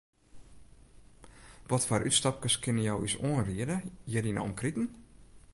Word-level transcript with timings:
Watfoar 1.69 2.07
útstapkes 2.11 2.55
kinne 2.63 2.83
jo 2.87 2.97
ús 3.05 3.17
oanriede 3.29 3.77
hjir 4.09 4.27
yn 4.29 4.37
'e 4.39 4.45
omkriten? 4.47 4.87